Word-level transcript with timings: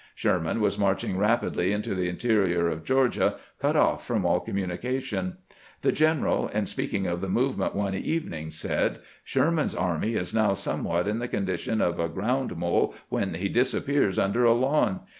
Sherman 0.15 0.61
was 0.61 0.79
marching 0.79 1.15
rapidly 1.15 1.71
into 1.71 1.93
the 1.93 2.09
interior 2.09 2.67
of 2.69 2.83
Georgia, 2.83 3.35
cut 3.61 3.75
off 3.75 4.03
from 4.03 4.25
aU 4.25 4.39
communication. 4.39 5.37
The 5.83 5.91
geheral, 5.91 6.47
in 6.51 6.65
speaking 6.65 7.05
of 7.05 7.21
the 7.21 7.29
movement 7.29 7.75
one 7.75 7.93
evening, 7.93 8.49
said:" 8.49 8.97
Sherman's 9.31 9.75
army 9.75 10.15
is 10.15 10.33
now 10.33 10.55
somewhat 10.55 11.07
in 11.07 11.19
the 11.19 11.27
condition 11.27 11.81
of 11.81 11.99
a 11.99 12.09
ground 12.09 12.57
mole 12.57 12.95
when 13.09 13.35
he 13.35 13.47
disappears 13.47 14.17
under 14.17 14.43
a 14.43 14.53
lawn. 14.55 15.01